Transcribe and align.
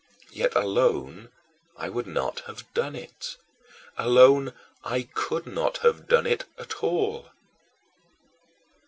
Yet 0.31 0.55
alone 0.55 1.29
I 1.77 1.87
would 1.89 2.07
not 2.07 2.39
have 2.47 2.65
done 2.73 2.95
it 2.95 3.37
alone 3.99 4.51
I 4.83 5.03
could 5.03 5.45
not 5.45 5.77
have 5.85 6.07
done 6.07 6.25
it 6.25 6.45
at 6.57 6.81
all. 6.81 7.27